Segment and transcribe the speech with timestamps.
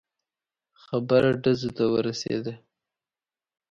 [0.83, 2.53] خبره ډزو ته ورسېده.